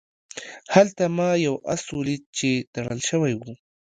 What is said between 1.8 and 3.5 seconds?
ولید چې تړل شوی و.